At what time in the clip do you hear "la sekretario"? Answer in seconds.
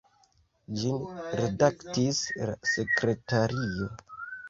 2.49-3.97